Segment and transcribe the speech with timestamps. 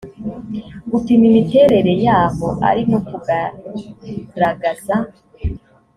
[0.91, 4.95] gupima imiterere y aho ari no kugaragaza